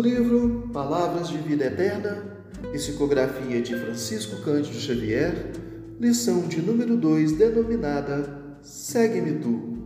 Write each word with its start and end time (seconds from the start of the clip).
livro 0.00 0.68
Palavras 0.72 1.28
de 1.28 1.38
Vida 1.38 1.66
Eterna, 1.66 2.24
psicografia 2.72 3.60
de 3.60 3.74
Francisco 3.76 4.42
Cândido 4.42 4.74
Xavier, 4.74 5.52
lição 6.00 6.48
de 6.48 6.60
número 6.60 6.96
2, 6.96 7.32
denominada 7.32 8.58
Segue-me 8.60 9.38
tu. 9.38 9.78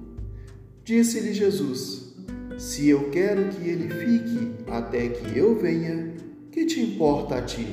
Disse-lhe 0.84 1.34
Jesus: 1.34 2.14
Se 2.56 2.88
eu 2.88 3.10
quero 3.10 3.48
que 3.50 3.68
ele 3.68 3.90
fique 3.90 4.70
até 4.70 5.08
que 5.08 5.36
eu 5.36 5.58
venha, 5.58 6.14
que 6.52 6.64
te 6.64 6.80
importa 6.80 7.36
a 7.36 7.42
ti? 7.42 7.66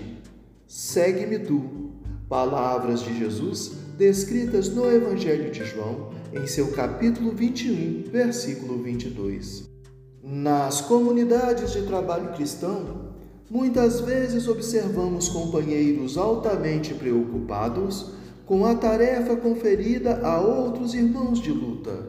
Segue-me 0.68 1.40
tu. 1.40 1.92
Palavras 2.28 3.02
de 3.02 3.18
Jesus 3.18 3.74
descritas 3.98 4.68
no 4.70 4.92
Evangelho 4.92 5.52
de 5.52 5.64
João, 5.64 6.12
em 6.34 6.46
seu 6.48 6.68
capítulo 6.72 7.32
21, 7.32 8.10
versículo 8.12 8.82
22. 8.82 9.75
Nas 10.28 10.82
comunidades 10.82 11.72
de 11.72 11.84
trabalho 11.84 12.34
cristão, 12.34 13.12
muitas 13.48 14.02
vezes 14.02 14.48
observamos 14.48 15.30
companheiros 15.30 16.18
altamente 16.18 16.96
preocupados 16.96 18.08
com 18.44 18.66
a 18.66 18.74
tarefa 18.74 19.36
conferida 19.36 20.22
a 20.26 20.42
outros 20.42 20.96
irmãos 20.96 21.40
de 21.40 21.52
luta. 21.52 22.08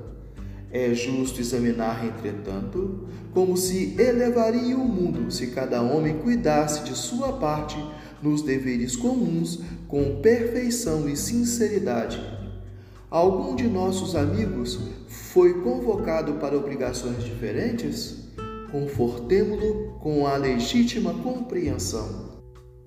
É 0.72 0.94
justo 0.94 1.42
examinar, 1.42 2.06
entretanto, 2.06 3.06
como 3.34 3.54
se 3.54 3.94
elevaria 4.00 4.78
o 4.78 4.88
mundo 4.88 5.30
se 5.30 5.48
cada 5.48 5.82
homem 5.82 6.16
cuidasse 6.16 6.84
de 6.84 6.94
sua 6.96 7.34
parte 7.34 7.76
nos 8.22 8.40
deveres 8.40 8.96
comuns 8.96 9.60
com 9.86 10.22
perfeição 10.22 11.06
e 11.06 11.18
sinceridade. 11.18 12.18
Algum 13.10 13.54
de 13.54 13.68
nossos 13.68 14.16
amigos 14.16 14.78
foi 15.08 15.62
convocado 15.62 16.34
para 16.34 16.56
obrigações 16.56 17.24
diferentes? 17.24 18.24
Confortemo-lo 18.70 19.98
com 20.00 20.26
a 20.26 20.36
legítima 20.36 21.14
compreensão. 21.14 22.36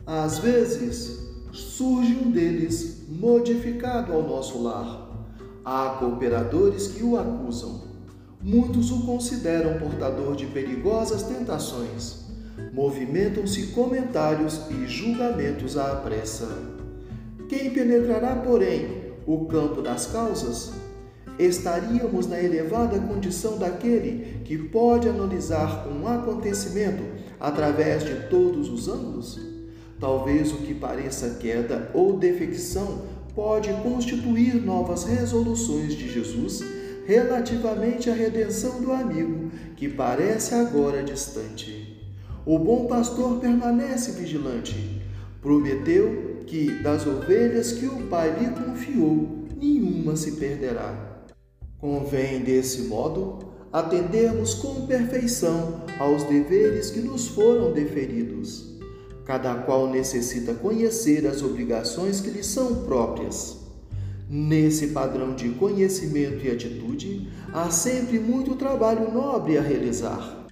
Às 0.06 0.40
vezes, 0.40 1.20
surge 1.52 2.16
um 2.16 2.32
deles 2.32 3.04
modificado 3.08 4.14
ao 4.14 4.24
nosso 4.24 4.62
lar. 4.62 5.10
Há 5.64 5.98
cooperadores 6.00 6.88
que 6.88 7.04
o 7.04 7.18
acusam. 7.18 7.84
Muitos 8.42 8.92
o 8.92 9.06
consideram 9.06 9.80
portador 9.80 10.36
de 10.36 10.46
perigosas 10.48 11.24
tentações 11.24 12.30
movimentam-se 12.74 13.68
comentários 13.68 14.62
e 14.70 14.88
julgamentos 14.88 15.78
à 15.78 15.96
pressa. 15.96 16.48
Quem 17.48 17.72
penetrará, 17.72 18.36
porém, 18.36 19.09
o 19.30 19.46
campo 19.46 19.80
das 19.84 20.08
causas? 20.08 20.72
Estaríamos 21.38 22.26
na 22.26 22.42
elevada 22.42 23.00
condição 23.00 23.60
daquele 23.60 24.42
que 24.44 24.58
pode 24.58 25.08
analisar 25.08 25.88
um 25.88 26.08
acontecimento 26.08 27.04
através 27.40 28.04
de 28.04 28.16
todos 28.28 28.70
os 28.70 28.88
ângulos? 28.88 29.40
Talvez 30.00 30.52
o 30.52 30.58
que 30.58 30.74
pareça 30.74 31.38
queda 31.40 31.92
ou 31.94 32.18
defecção 32.18 33.04
pode 33.36 33.72
constituir 33.84 34.56
novas 34.56 35.04
resoluções 35.04 35.94
de 35.94 36.12
Jesus 36.12 36.64
relativamente 37.06 38.10
à 38.10 38.14
redenção 38.14 38.82
do 38.82 38.92
amigo 38.92 39.52
que 39.76 39.88
parece 39.88 40.56
agora 40.56 41.04
distante. 41.04 42.04
O 42.46 42.58
bom 42.58 42.88
pastor 42.88 43.40
permanece 43.40 44.12
vigilante. 44.14 44.99
Prometeu 45.42 46.40
que 46.46 46.72
das 46.82 47.06
ovelhas 47.06 47.72
que 47.72 47.86
o 47.86 48.08
Pai 48.08 48.38
lhe 48.38 48.50
confiou, 48.50 49.46
nenhuma 49.56 50.16
se 50.16 50.34
perderá. 50.34 51.26
Convém, 51.80 52.42
desse 52.42 52.84
modo, 52.84 53.40
atendermos 53.72 54.56
com 54.56 54.86
perfeição 54.86 55.86
aos 56.00 56.24
deveres 56.24 56.92
que 56.92 57.00
nos 57.00 57.28
foram 57.28 57.72
deferidos. 57.72 58.78
Cada 59.26 59.54
qual 59.56 59.90
necessita 59.90 60.56
conhecer 60.56 61.26
as 61.28 61.44
obrigações 61.44 62.20
que 62.20 62.32
lhe 62.32 62.44
são 62.44 62.84
próprias. 62.84 63.60
Nesse 64.28 64.88
padrão 64.88 65.36
de 65.36 65.50
conhecimento 65.50 66.46
e 66.46 66.52
atitude, 66.52 67.30
há 67.54 67.70
sempre 67.70 68.20
muito 68.20 68.56
trabalho 68.56 69.12
nobre 69.14 69.58
a 69.58 69.62
realizar. 69.62 70.48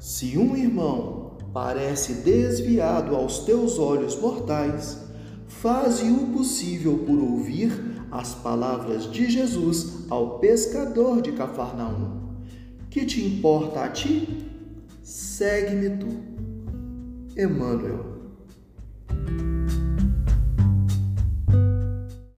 Se 0.00 0.36
um 0.38 0.56
irmão 0.56 1.17
parece 1.52 2.14
desviado 2.14 3.14
aos 3.14 3.40
teus 3.40 3.78
olhos 3.78 4.18
mortais, 4.20 4.98
faze 5.46 6.10
o 6.10 6.26
possível 6.28 6.98
por 6.98 7.18
ouvir 7.18 7.72
as 8.10 8.34
palavras 8.34 9.10
de 9.10 9.30
Jesus 9.30 10.06
ao 10.08 10.38
pescador 10.38 11.20
de 11.20 11.32
Cafarnaum. 11.32 12.28
Que 12.90 13.04
te 13.04 13.24
importa 13.24 13.84
a 13.84 13.88
ti? 13.88 14.46
Segue-me 15.02 15.90
tu. 15.98 17.40
Emmanuel. 17.40 18.17